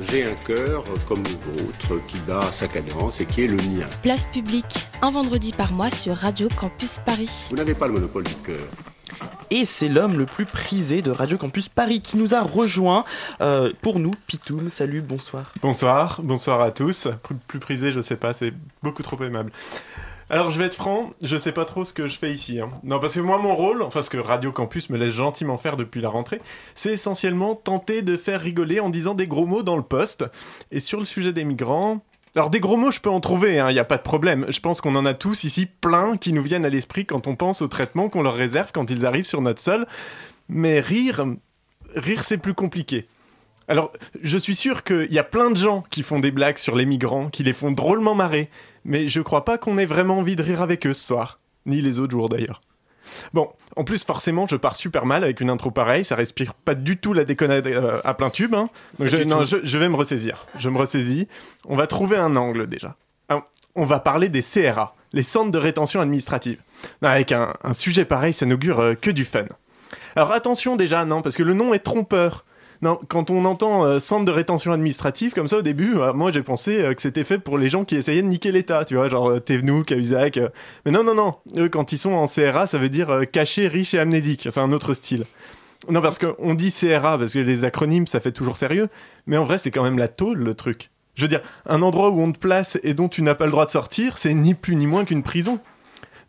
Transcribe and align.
J'ai 0.00 0.24
un 0.24 0.34
cœur 0.34 0.84
comme 1.06 1.22
le 1.22 1.62
vôtre 1.62 2.04
qui 2.08 2.18
bat 2.20 2.40
sa 2.58 2.66
cadence 2.66 3.20
et 3.20 3.26
qui 3.26 3.44
est 3.44 3.46
le 3.46 3.56
mien. 3.56 3.86
Place 4.02 4.26
publique, 4.26 4.88
un 5.00 5.12
vendredi 5.12 5.52
par 5.52 5.72
mois 5.72 5.90
sur 5.90 6.16
Radio 6.16 6.48
Campus 6.56 6.98
Paris. 7.06 7.48
Vous 7.50 7.56
n'avez 7.56 7.74
pas 7.74 7.86
le 7.86 7.92
monopole 7.92 8.24
du 8.24 8.34
cœur. 8.34 8.66
Et 9.50 9.64
c'est 9.64 9.88
l'homme 9.88 10.18
le 10.18 10.26
plus 10.26 10.44
prisé 10.44 11.02
de 11.02 11.12
Radio 11.12 11.38
Campus 11.38 11.68
Paris 11.68 12.00
qui 12.00 12.16
nous 12.16 12.34
a 12.34 12.40
rejoint 12.40 13.04
euh, 13.40 13.70
pour 13.80 14.00
nous. 14.00 14.10
Pitoum, 14.26 14.70
salut, 14.70 15.02
bonsoir. 15.02 15.52
Bonsoir, 15.62 16.20
bonsoir 16.22 16.60
à 16.60 16.72
tous. 16.72 17.06
Plus, 17.22 17.36
plus 17.46 17.58
prisé, 17.60 17.92
je 17.92 18.00
sais 18.00 18.16
pas, 18.16 18.32
c'est 18.32 18.52
beaucoup 18.82 19.04
trop 19.04 19.22
aimable. 19.22 19.52
Alors 20.28 20.50
je 20.50 20.58
vais 20.58 20.64
être 20.64 20.74
franc, 20.74 21.12
je 21.22 21.36
sais 21.36 21.52
pas 21.52 21.64
trop 21.64 21.84
ce 21.84 21.92
que 21.94 22.08
je 22.08 22.18
fais 22.18 22.32
ici. 22.32 22.60
hein. 22.60 22.70
Non, 22.82 22.98
parce 22.98 23.14
que 23.14 23.20
moi 23.20 23.38
mon 23.38 23.54
rôle, 23.54 23.82
enfin 23.82 24.02
ce 24.02 24.10
que 24.10 24.18
Radio 24.18 24.50
Campus 24.50 24.90
me 24.90 24.98
laisse 24.98 25.14
gentiment 25.14 25.56
faire 25.56 25.76
depuis 25.76 26.00
la 26.00 26.08
rentrée, 26.08 26.42
c'est 26.74 26.92
essentiellement 26.92 27.54
tenter 27.54 28.02
de 28.02 28.16
faire 28.16 28.40
rigoler 28.40 28.80
en 28.80 28.90
disant 28.90 29.14
des 29.14 29.28
gros 29.28 29.46
mots 29.46 29.62
dans 29.62 29.76
le 29.76 29.84
poste. 29.84 30.24
Et 30.72 30.80
sur 30.80 30.98
le 30.98 31.04
sujet 31.04 31.32
des 31.32 31.44
migrants... 31.44 32.02
Alors 32.34 32.50
des 32.50 32.60
gros 32.60 32.76
mots 32.76 32.90
je 32.90 33.00
peux 33.00 33.08
en 33.08 33.20
trouver, 33.20 33.54
il 33.54 33.72
n'y 33.72 33.78
a 33.78 33.84
pas 33.84 33.96
de 33.96 34.02
problème. 34.02 34.46
Je 34.48 34.60
pense 34.60 34.80
qu'on 34.80 34.96
en 34.96 35.06
a 35.06 35.14
tous 35.14 35.44
ici 35.44 35.66
plein 35.66 36.16
qui 36.16 36.32
nous 36.32 36.42
viennent 36.42 36.66
à 36.66 36.70
l'esprit 36.70 37.06
quand 37.06 37.28
on 37.28 37.36
pense 37.36 37.62
au 37.62 37.68
traitement 37.68 38.08
qu'on 38.08 38.22
leur 38.22 38.34
réserve 38.34 38.72
quand 38.74 38.90
ils 38.90 39.06
arrivent 39.06 39.24
sur 39.24 39.40
notre 39.40 39.60
sol. 39.60 39.86
Mais 40.48 40.80
rire, 40.80 41.24
rire 41.94 42.24
c'est 42.24 42.38
plus 42.38 42.52
compliqué. 42.54 43.06
Alors, 43.68 43.90
je 44.22 44.38
suis 44.38 44.54
sûr 44.54 44.84
qu'il 44.84 45.12
y 45.12 45.18
a 45.18 45.24
plein 45.24 45.50
de 45.50 45.56
gens 45.56 45.82
qui 45.90 46.04
font 46.04 46.20
des 46.20 46.30
blagues 46.30 46.58
sur 46.58 46.76
les 46.76 46.86
migrants, 46.86 47.30
qui 47.30 47.42
les 47.42 47.52
font 47.52 47.72
drôlement 47.72 48.14
marrer, 48.14 48.48
mais 48.86 49.08
je 49.08 49.20
crois 49.20 49.44
pas 49.44 49.58
qu'on 49.58 49.76
ait 49.76 49.86
vraiment 49.86 50.18
envie 50.18 50.36
de 50.36 50.42
rire 50.42 50.62
avec 50.62 50.86
eux 50.86 50.94
ce 50.94 51.06
soir. 51.06 51.38
Ni 51.66 51.82
les 51.82 51.98
autres 51.98 52.12
jours 52.12 52.28
d'ailleurs. 52.28 52.60
Bon, 53.34 53.48
en 53.76 53.84
plus, 53.84 54.04
forcément, 54.04 54.46
je 54.46 54.56
pars 54.56 54.74
super 54.76 55.04
mal 55.06 55.22
avec 55.24 55.40
une 55.40 55.50
intro 55.50 55.70
pareille, 55.70 56.04
ça 56.04 56.16
respire 56.16 56.54
pas 56.54 56.74
du 56.74 56.96
tout 56.96 57.12
la 57.12 57.24
déconnade 57.24 57.66
euh, 57.66 58.00
à 58.04 58.14
plein 58.14 58.30
tube. 58.30 58.54
hein. 58.54 58.68
Donc, 58.98 59.08
je, 59.08 59.16
non, 59.18 59.44
je, 59.44 59.58
je 59.62 59.78
vais 59.78 59.88
me 59.88 59.96
ressaisir. 59.96 60.46
Je 60.56 60.70
me 60.70 60.78
ressaisis. 60.78 61.28
On 61.66 61.76
va 61.76 61.86
trouver 61.86 62.16
un 62.16 62.34
angle 62.36 62.66
déjà. 62.66 62.96
Ah, 63.28 63.42
On 63.74 63.84
va 63.84 64.00
parler 64.00 64.28
des 64.28 64.42
CRA, 64.42 64.94
les 65.12 65.22
centres 65.22 65.50
de 65.52 65.58
rétention 65.58 66.00
administrative. 66.00 66.58
Avec 67.02 67.32
un, 67.32 67.52
un 67.62 67.74
sujet 67.74 68.04
pareil, 68.04 68.32
ça 68.32 68.46
n'augure 68.46 68.80
euh, 68.80 68.94
que 68.94 69.10
du 69.10 69.24
fun. 69.24 69.44
Alors 70.16 70.32
attention 70.32 70.76
déjà, 70.76 71.04
non, 71.04 71.20
parce 71.22 71.36
que 71.36 71.42
le 71.42 71.52
nom 71.54 71.74
est 71.74 71.80
trompeur. 71.80 72.44
Non, 72.82 72.98
quand 73.08 73.30
on 73.30 73.44
entend 73.44 73.84
euh, 73.84 74.00
centre 74.00 74.24
de 74.24 74.30
rétention 74.30 74.72
administrative 74.72 75.32
comme 75.32 75.48
ça 75.48 75.58
au 75.58 75.62
début, 75.62 75.96
euh, 75.96 76.12
moi 76.12 76.30
j'ai 76.30 76.42
pensé 76.42 76.82
euh, 76.82 76.94
que 76.94 77.02
c'était 77.02 77.24
fait 77.24 77.38
pour 77.38 77.58
les 77.58 77.70
gens 77.70 77.84
qui 77.84 77.96
essayaient 77.96 78.22
de 78.22 78.28
niquer 78.28 78.52
l'État, 78.52 78.84
tu 78.84 78.96
vois, 78.96 79.08
genre 79.08 79.30
euh, 79.30 79.82
Cahuzac. 79.86 80.36
euh. 80.36 80.48
Mais 80.84 80.92
non, 80.92 81.02
non, 81.04 81.14
non. 81.14 81.34
Eux, 81.56 81.68
quand 81.68 81.92
ils 81.92 81.98
sont 81.98 82.12
en 82.12 82.26
CRA, 82.26 82.66
ça 82.66 82.78
veut 82.78 82.88
dire 82.88 83.22
caché, 83.32 83.68
riche 83.68 83.94
et 83.94 83.98
amnésique. 83.98 84.48
C'est 84.50 84.60
un 84.60 84.72
autre 84.72 84.94
style. 84.94 85.24
Non, 85.88 86.00
parce 86.00 86.18
qu'on 86.18 86.54
dit 86.54 86.72
CRA, 86.72 87.18
parce 87.18 87.32
que 87.32 87.38
les 87.38 87.64
acronymes, 87.64 88.06
ça 88.06 88.20
fait 88.20 88.32
toujours 88.32 88.56
sérieux. 88.56 88.88
Mais 89.26 89.36
en 89.36 89.44
vrai, 89.44 89.58
c'est 89.58 89.70
quand 89.70 89.84
même 89.84 89.98
la 89.98 90.08
tôle, 90.08 90.38
le 90.38 90.54
truc. 90.54 90.90
Je 91.14 91.22
veux 91.22 91.28
dire, 91.28 91.40
un 91.66 91.80
endroit 91.82 92.10
où 92.10 92.20
on 92.20 92.30
te 92.32 92.38
place 92.38 92.78
et 92.82 92.92
dont 92.92 93.08
tu 93.08 93.22
n'as 93.22 93.34
pas 93.34 93.46
le 93.46 93.50
droit 93.50 93.64
de 93.64 93.70
sortir, 93.70 94.18
c'est 94.18 94.34
ni 94.34 94.54
plus 94.54 94.76
ni 94.76 94.86
moins 94.86 95.04
qu'une 95.04 95.22
prison. 95.22 95.58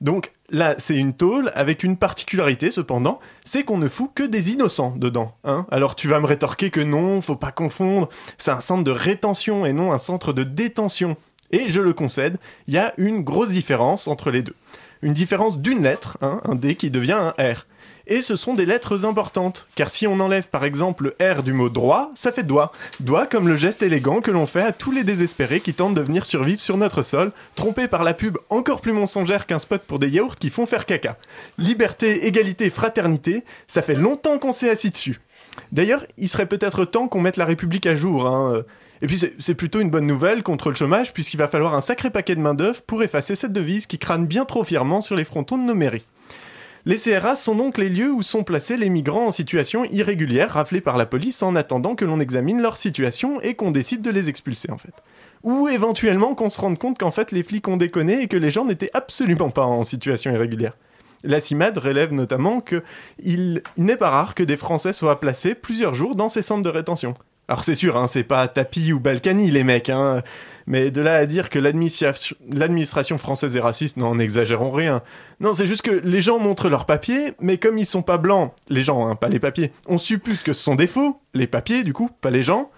Donc 0.01 0.31
là, 0.49 0.75
c'est 0.77 0.97
une 0.97 1.13
tôle 1.13 1.51
avec 1.55 1.83
une 1.83 1.97
particularité 1.97 2.71
cependant, 2.71 3.19
c'est 3.45 3.63
qu'on 3.63 3.77
ne 3.77 3.87
fout 3.87 4.11
que 4.13 4.23
des 4.23 4.51
innocents 4.51 4.93
dedans. 4.95 5.33
Hein 5.43 5.65
Alors 5.71 5.95
tu 5.95 6.07
vas 6.07 6.19
me 6.19 6.25
rétorquer 6.25 6.69
que 6.69 6.81
non, 6.81 7.21
faut 7.21 7.35
pas 7.35 7.51
confondre, 7.51 8.09
c'est 8.37 8.51
un 8.51 8.61
centre 8.61 8.83
de 8.83 8.91
rétention 8.91 9.65
et 9.65 9.73
non 9.73 9.91
un 9.91 9.97
centre 9.97 10.33
de 10.33 10.43
détention. 10.43 11.15
Et 11.51 11.69
je 11.69 11.79
le 11.79 11.93
concède, 11.93 12.37
il 12.67 12.73
y 12.73 12.77
a 12.77 12.93
une 12.97 13.23
grosse 13.23 13.49
différence 13.49 14.07
entre 14.07 14.31
les 14.31 14.43
deux. 14.43 14.55
Une 15.01 15.13
différence 15.13 15.59
d'une 15.59 15.83
lettre, 15.83 16.17
hein, 16.21 16.41
un 16.45 16.55
D 16.55 16.75
qui 16.75 16.89
devient 16.89 17.13
un 17.13 17.29
R. 17.41 17.65
Et 18.09 18.21
ce 18.21 18.37
sont 18.37 18.53
des 18.53 18.65
lettres 18.65 19.03
importantes, 19.05 19.67
car 19.75 19.89
si 19.89 20.07
on 20.07 20.21
enlève 20.21 20.47
par 20.47 20.63
exemple 20.63 21.13
le 21.19 21.33
R 21.33 21.43
du 21.43 21.51
mot 21.51 21.67
droit, 21.67 22.09
ça 22.15 22.31
fait 22.31 22.43
doigt. 22.43 22.71
Doigt 23.01 23.27
comme 23.27 23.49
le 23.49 23.57
geste 23.57 23.83
élégant 23.83 24.21
que 24.21 24.31
l'on 24.31 24.47
fait 24.47 24.61
à 24.61 24.71
tous 24.71 24.91
les 24.91 25.03
désespérés 25.03 25.59
qui 25.59 25.73
tentent 25.73 25.93
de 25.93 26.01
venir 26.01 26.25
survivre 26.25 26.61
sur 26.61 26.77
notre 26.77 27.03
sol, 27.03 27.33
trompés 27.55 27.89
par 27.89 28.05
la 28.05 28.13
pub 28.13 28.37
encore 28.49 28.79
plus 28.79 28.93
mensongère 28.93 29.45
qu'un 29.45 29.59
spot 29.59 29.81
pour 29.81 29.99
des 29.99 30.09
yaourts 30.09 30.37
qui 30.37 30.49
font 30.49 30.65
faire 30.65 30.85
caca. 30.85 31.17
Liberté, 31.57 32.25
égalité, 32.27 32.69
fraternité, 32.69 33.43
ça 33.67 33.81
fait 33.81 33.95
longtemps 33.95 34.39
qu'on 34.39 34.53
s'est 34.53 34.69
assis 34.69 34.89
dessus. 34.89 35.19
D'ailleurs, 35.73 36.05
il 36.17 36.29
serait 36.29 36.45
peut-être 36.45 36.85
temps 36.85 37.09
qu'on 37.09 37.19
mette 37.19 37.37
la 37.37 37.45
République 37.45 37.87
à 37.87 37.95
jour. 37.95 38.25
Hein. 38.25 38.63
Et 39.01 39.07
puis 39.07 39.21
c'est 39.37 39.55
plutôt 39.55 39.79
une 39.79 39.89
bonne 39.89 40.07
nouvelle 40.07 40.43
contre 40.43 40.69
le 40.69 40.75
chômage, 40.75 41.13
puisqu'il 41.13 41.37
va 41.37 41.47
falloir 41.47 41.75
un 41.75 41.81
sacré 41.81 42.09
paquet 42.09 42.35
de 42.35 42.41
main-d'œuvre 42.41 42.81
pour 42.81 43.03
effacer 43.03 43.35
cette 43.35 43.53
devise 43.53 43.85
qui 43.85 43.99
crâne 43.99 44.25
bien 44.25 44.45
trop 44.45 44.63
fièrement 44.63 45.01
sur 45.01 45.15
les 45.15 45.25
frontons 45.25 45.57
de 45.57 45.63
nos 45.63 45.75
mairies. 45.75 46.05
Les 46.87 46.95
CRA 46.95 47.35
sont 47.35 47.55
donc 47.55 47.77
les 47.77 47.89
lieux 47.89 48.13
où 48.13 48.23
sont 48.23 48.45
placés 48.45 48.77
les 48.77 48.89
migrants 48.89 49.27
en 49.27 49.31
situation 49.31 49.83
irrégulière 49.83 50.51
raflés 50.51 50.79
par 50.79 50.95
la 50.95 51.05
police 51.05 51.43
en 51.43 51.53
attendant 51.57 51.95
que 51.95 52.05
l'on 52.05 52.21
examine 52.21 52.61
leur 52.61 52.77
situation 52.77 53.41
et 53.41 53.55
qu'on 53.55 53.71
décide 53.71 54.01
de 54.01 54.09
les 54.09 54.29
expulser 54.29 54.71
en 54.71 54.77
fait. 54.77 54.93
Ou 55.43 55.67
éventuellement 55.67 56.33
qu'on 56.33 56.49
se 56.49 56.61
rende 56.61 56.77
compte 56.77 56.97
qu'en 56.97 57.11
fait 57.11 57.33
les 57.33 57.43
flics 57.43 57.67
ont 57.67 57.75
déconné 57.75 58.21
et 58.21 58.27
que 58.29 58.37
les 58.37 58.51
gens 58.51 58.63
n'étaient 58.63 58.89
absolument 58.93 59.49
pas 59.49 59.65
en 59.65 59.83
situation 59.83 60.31
irrégulière. 60.31 60.77
La 61.25 61.41
CIMAD 61.41 61.77
relève 61.77 62.13
notamment 62.13 62.61
que 62.61 62.81
il 63.19 63.63
n'est 63.75 63.97
pas 63.97 64.09
rare 64.09 64.33
que 64.33 64.43
des 64.43 64.55
Français 64.55 64.93
soient 64.93 65.19
placés 65.19 65.55
plusieurs 65.55 65.93
jours 65.93 66.15
dans 66.15 66.29
ces 66.29 66.41
centres 66.41 66.63
de 66.63 66.69
rétention. 66.69 67.15
Alors 67.49 67.63
c'est 67.63 67.75
sûr, 67.75 67.95
hein, 67.95 68.07
c'est 68.07 68.23
pas 68.23 68.47
Tapi 68.49 68.91
ou 68.91 68.99
Balkany 68.99 69.51
les 69.51 69.63
mecs, 69.63 69.89
hein, 69.89 70.21
mais 70.65 70.91
de 70.91 70.99
là 70.99 71.15
à 71.15 71.25
dire 71.25 71.49
que 71.49 71.59
l'administration 71.59 73.17
française 73.17 73.55
est 73.55 73.61
raciste, 73.61 73.95
non, 73.95 74.15
n'exagérons 74.15 74.71
rien. 74.71 75.01
Non, 75.39 75.53
c'est 75.53 75.65
juste 75.65 75.81
que 75.81 76.01
les 76.03 76.21
gens 76.21 76.39
montrent 76.39 76.67
leurs 76.67 76.85
papiers, 76.85 77.33
mais 77.39 77.57
comme 77.57 77.77
ils 77.77 77.85
sont 77.85 78.01
pas 78.01 78.17
blancs, 78.17 78.53
les 78.67 78.83
gens, 78.83 79.07
hein, 79.07 79.15
pas 79.15 79.29
les 79.29 79.39
papiers, 79.39 79.71
on 79.87 79.97
suppute 79.97 80.43
que 80.43 80.51
ce 80.51 80.61
sont 80.61 80.75
des 80.75 80.87
faux, 80.87 81.21
les 81.33 81.47
papiers 81.47 81.83
du 81.83 81.93
coup, 81.93 82.09
pas 82.21 82.31
les 82.31 82.43
gens. 82.43 82.69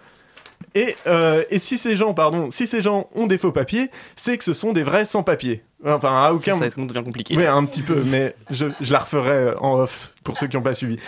Et, 0.76 0.96
euh, 1.08 1.44
et 1.50 1.58
si 1.58 1.80
ces 1.80 1.98
gens, 1.98 2.14
pardon, 2.14 2.52
si 2.52 2.68
ces 2.68 2.84
gens 2.84 3.10
ont 3.16 3.26
des 3.26 3.40
faux 3.40 3.52
papiers, 3.52 3.90
c'est 4.16 4.38
que 4.38 4.44
ce 4.44 4.54
sont 4.54 4.72
des 4.72 4.84
vrais 4.84 5.06
sans-papiers. 5.06 5.64
Enfin, 5.84 6.26
à 6.26 6.32
aucun 6.32 6.56
Ça, 6.56 6.70
ça 6.70 6.82
devient 6.82 7.04
compliqué. 7.04 7.36
oui, 7.36 7.46
un 7.46 7.66
petit 7.66 7.82
peu, 7.82 8.04
mais 8.06 8.36
je, 8.52 8.68
je 8.82 8.94
la 8.94 9.00
referai 9.00 9.30
euh, 9.32 9.60
en 9.62 9.80
off 9.80 10.14
pour 10.24 10.38
ceux 10.38 10.48
qui 10.48 10.58
n'ont 10.58 10.62
pas 10.62 10.74
suivi. 10.76 11.00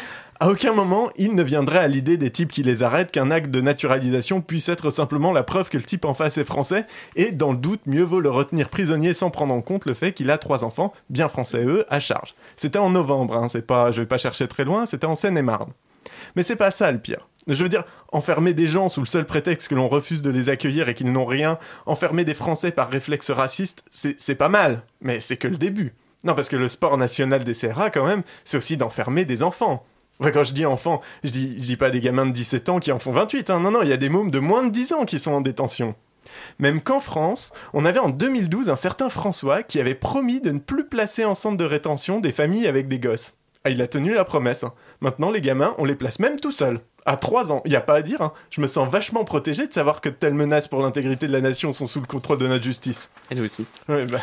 À 0.41 0.49
aucun 0.49 0.73
moment, 0.73 1.11
il 1.17 1.35
ne 1.35 1.43
viendrait 1.43 1.77
à 1.77 1.87
l'idée 1.87 2.17
des 2.17 2.31
types 2.31 2.51
qui 2.51 2.63
les 2.63 2.81
arrêtent 2.81 3.11
qu'un 3.11 3.29
acte 3.29 3.51
de 3.51 3.61
naturalisation 3.61 4.41
puisse 4.41 4.69
être 4.69 4.89
simplement 4.89 5.33
la 5.33 5.43
preuve 5.43 5.69
que 5.69 5.77
le 5.77 5.83
type 5.83 6.03
en 6.03 6.15
face 6.15 6.39
est 6.39 6.45
français, 6.45 6.87
et 7.15 7.31
dans 7.31 7.51
le 7.51 7.59
doute, 7.59 7.81
mieux 7.85 8.01
vaut 8.01 8.21
le 8.21 8.31
retenir 8.31 8.69
prisonnier 8.69 9.13
sans 9.13 9.29
prendre 9.29 9.53
en 9.53 9.61
compte 9.61 9.85
le 9.85 9.93
fait 9.93 10.13
qu'il 10.13 10.31
a 10.31 10.39
trois 10.39 10.63
enfants, 10.63 10.93
bien 11.11 11.27
français 11.27 11.63
eux, 11.63 11.85
à 11.89 11.99
charge. 11.99 12.33
C'était 12.57 12.79
en 12.79 12.89
novembre, 12.89 13.35
hein, 13.35 13.49
c'est 13.49 13.67
pas, 13.67 13.91
je 13.91 14.01
vais 14.01 14.07
pas 14.07 14.17
chercher 14.17 14.47
très 14.47 14.65
loin, 14.65 14.87
c'était 14.87 15.05
en 15.05 15.15
Seine-et-Marne. 15.15 15.73
Mais 16.35 16.41
c'est 16.41 16.55
pas 16.55 16.71
ça 16.71 16.91
le 16.91 16.97
pire. 16.97 17.27
Je 17.45 17.61
veux 17.61 17.69
dire, 17.69 17.83
enfermer 18.11 18.55
des 18.55 18.67
gens 18.67 18.89
sous 18.89 19.01
le 19.01 19.05
seul 19.05 19.27
prétexte 19.27 19.67
que 19.67 19.75
l'on 19.75 19.89
refuse 19.89 20.23
de 20.23 20.31
les 20.31 20.49
accueillir 20.49 20.89
et 20.89 20.95
qu'ils 20.95 21.11
n'ont 21.11 21.25
rien, 21.25 21.59
enfermer 21.85 22.25
des 22.25 22.33
Français 22.33 22.71
par 22.71 22.89
réflexe 22.89 23.29
raciste, 23.29 23.83
c'est 23.91 24.35
pas 24.35 24.49
mal, 24.49 24.81
mais 25.01 25.19
c'est 25.19 25.37
que 25.37 25.47
le 25.47 25.57
début. 25.57 25.93
Non, 26.23 26.33
parce 26.33 26.49
que 26.49 26.55
le 26.55 26.67
sport 26.67 26.97
national 26.97 27.43
des 27.43 27.53
CRA, 27.53 27.91
quand 27.91 28.07
même, 28.07 28.23
c'est 28.43 28.57
aussi 28.57 28.75
d'enfermer 28.75 29.25
des 29.25 29.43
enfants. 29.43 29.85
Quand 30.21 30.43
je 30.43 30.53
dis 30.53 30.65
enfants, 30.65 31.01
je 31.23 31.29
dis, 31.29 31.47
dis 31.47 31.77
pas 31.77 31.89
des 31.89 31.99
gamins 31.99 32.25
de 32.25 32.31
17 32.31 32.69
ans 32.69 32.79
qui 32.79 32.91
en 32.91 32.99
font 32.99 33.11
28, 33.11 33.49
hein. 33.49 33.59
non, 33.59 33.71
non, 33.71 33.81
il 33.81 33.89
y 33.89 33.93
a 33.93 33.97
des 33.97 34.09
mômes 34.09 34.31
de 34.31 34.39
moins 34.39 34.63
de 34.63 34.69
10 34.69 34.93
ans 34.93 35.05
qui 35.05 35.19
sont 35.19 35.31
en 35.31 35.41
détention. 35.41 35.95
Même 36.59 36.81
qu'en 36.81 36.99
France, 36.99 37.51
on 37.73 37.85
avait 37.85 37.99
en 37.99 38.09
2012 38.09 38.69
un 38.69 38.75
certain 38.75 39.09
François 39.09 39.63
qui 39.63 39.79
avait 39.79 39.95
promis 39.95 40.39
de 40.39 40.51
ne 40.51 40.59
plus 40.59 40.87
placer 40.87 41.25
en 41.25 41.35
centre 41.35 41.57
de 41.57 41.65
rétention 41.65 42.19
des 42.19 42.31
familles 42.31 42.67
avec 42.67 42.87
des 42.87 42.99
gosses. 42.99 43.35
Ah, 43.63 43.69
il 43.69 43.81
a 43.81 43.87
tenu 43.87 44.13
la 44.13 44.25
promesse. 44.25 44.63
hein. 44.63 44.73
Maintenant, 45.01 45.29
les 45.29 45.41
gamins, 45.41 45.75
on 45.77 45.85
les 45.85 45.95
place 45.95 46.19
même 46.19 46.39
tout 46.39 46.51
seuls. 46.51 46.79
À 47.05 47.17
3 47.17 47.51
ans, 47.51 47.61
il 47.65 47.69
n'y 47.69 47.75
a 47.75 47.81
pas 47.81 47.95
à 47.95 48.01
dire. 48.01 48.21
hein. 48.21 48.31
Je 48.49 48.61
me 48.61 48.67
sens 48.67 48.89
vachement 48.89 49.23
protégé 49.23 49.67
de 49.67 49.73
savoir 49.73 50.01
que 50.01 50.09
de 50.09 50.15
telles 50.15 50.33
menaces 50.33 50.67
pour 50.67 50.81
l'intégrité 50.81 51.27
de 51.27 51.31
la 51.31 51.41
nation 51.41 51.71
sont 51.73 51.87
sous 51.87 51.99
le 51.99 52.07
contrôle 52.07 52.37
de 52.39 52.47
notre 52.47 52.63
justice. 52.63 53.09
Et 53.29 53.35
nous 53.35 53.43
aussi. 53.45 53.65
Ouais, 53.87 54.05
bah, 54.05 54.19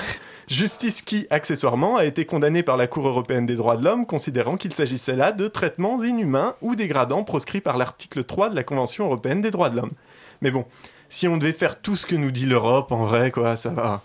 justice 0.48 1.02
qui, 1.02 1.26
accessoirement, 1.30 1.96
a 1.96 2.04
été 2.04 2.24
condamnée 2.24 2.62
par 2.64 2.76
la 2.76 2.86
Cour 2.88 3.06
européenne 3.06 3.46
des 3.46 3.54
droits 3.56 3.76
de 3.76 3.84
l'homme, 3.84 4.06
considérant 4.06 4.56
qu'il 4.56 4.72
s'agissait 4.74 5.16
là 5.16 5.30
de 5.32 5.46
traitements 5.48 6.02
inhumains 6.02 6.54
ou 6.60 6.74
dégradants 6.74 7.24
proscrits 7.24 7.60
par 7.60 7.78
l'article 7.78 8.24
3 8.24 8.50
de 8.50 8.56
la 8.56 8.64
Convention 8.64 9.04
européenne 9.06 9.40
des 9.40 9.50
droits 9.50 9.70
de 9.70 9.76
l'homme. 9.76 9.92
Mais 10.40 10.50
bon, 10.50 10.64
si 11.08 11.26
on 11.28 11.36
devait 11.36 11.52
faire 11.52 11.80
tout 11.80 11.96
ce 11.96 12.06
que 12.06 12.14
nous 12.16 12.30
dit 12.30 12.46
l'Europe, 12.46 12.90
en 12.92 13.04
vrai, 13.06 13.30
quoi, 13.30 13.56
ça 13.56 13.70
va. 13.70 14.02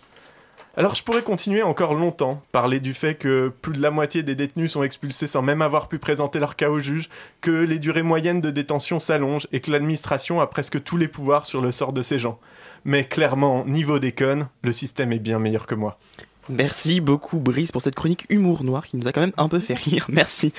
Alors 0.75 0.95
je 0.95 1.03
pourrais 1.03 1.21
continuer 1.21 1.61
encore 1.61 1.93
longtemps, 1.93 2.41
parler 2.51 2.79
du 2.79 2.95
fait 2.95 3.13
que 3.13 3.49
plus 3.61 3.73
de 3.73 3.81
la 3.81 3.91
moitié 3.91 4.23
des 4.23 4.33
détenus 4.33 4.71
sont 4.71 4.81
expulsés 4.81 5.27
sans 5.27 5.43
même 5.43 5.61
avoir 5.61 5.87
pu 5.87 5.99
présenter 5.99 6.39
leur 6.39 6.55
cas 6.55 6.71
au 6.71 6.79
juge, 6.79 7.09
que 7.41 7.51
les 7.51 7.77
durées 7.77 8.01
moyennes 8.01 8.41
de 8.41 8.49
détention 8.49 8.99
s'allongent 8.99 9.47
et 9.51 9.59
que 9.59 9.69
l'administration 9.69 10.41
a 10.41 10.47
presque 10.47 10.83
tous 10.83 10.97
les 10.97 11.07
pouvoirs 11.07 11.45
sur 11.45 11.61
le 11.61 11.71
sort 11.71 11.93
de 11.93 12.01
ces 12.01 12.17
gens. 12.17 12.39
Mais 12.85 13.03
clairement, 13.03 13.65
niveau 13.65 13.99
déconne, 13.99 14.47
le 14.63 14.73
système 14.73 15.13
est 15.13 15.19
bien 15.19 15.37
meilleur 15.37 15.67
que 15.67 15.75
moi. 15.75 15.99
Merci 16.49 17.01
beaucoup 17.01 17.37
Brice 17.37 17.71
pour 17.71 17.83
cette 17.83 17.95
chronique 17.95 18.25
humour 18.29 18.63
noir 18.63 18.87
qui 18.87 18.97
nous 18.97 19.07
a 19.07 19.11
quand 19.11 19.21
même 19.21 19.31
un 19.37 19.49
peu 19.49 19.59
fait 19.59 19.75
rire. 19.75 20.07
Merci. 20.09 20.51